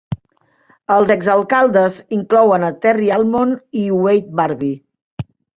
[0.95, 5.31] Els ex alcaldes inclouen a Terry Almond i a Wade Barbee.